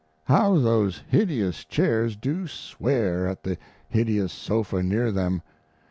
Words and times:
How 0.23 0.57
those 0.57 1.03
hideous 1.09 1.63
chairs 1.63 2.15
do 2.15 2.47
swear 2.47 3.27
at 3.27 3.43
the 3.43 3.59
hideous 3.87 4.33
sofa 4.33 4.81
near 4.81 5.11
them! 5.11 5.43